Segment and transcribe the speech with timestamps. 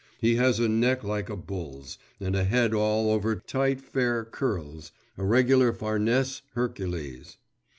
[0.19, 4.91] He has a neck like a bull's, and a head all over tight, fair curls
[5.15, 7.37] a regular Farnese Hercules.